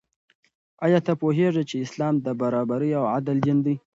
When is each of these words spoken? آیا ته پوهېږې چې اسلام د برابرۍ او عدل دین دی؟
آیا 0.85 0.99
ته 1.05 1.13
پوهېږې 1.21 1.63
چې 1.69 1.75
اسلام 1.85 2.15
د 2.21 2.27
برابرۍ 2.41 2.91
او 2.99 3.03
عدل 3.15 3.37
دین 3.45 3.57
دی؟ 3.65 3.75